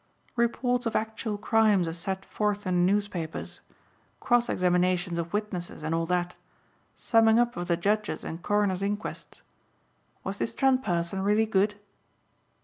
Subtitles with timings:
[0.35, 3.61] "Reports of actual crimes as set forth in the newspapers.
[4.19, 6.35] Cross examinations of witnesses and all that,
[6.95, 9.43] summing up of the judges and coroners' inquests.
[10.23, 11.75] Was this Trent person really good?"